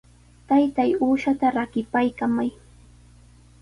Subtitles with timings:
[0.47, 2.49] Taytay, uushaata rakipaykamay.